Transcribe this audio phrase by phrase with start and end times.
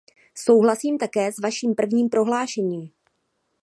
[0.37, 2.89] Souhlasím také s vaším prvním prohlášením.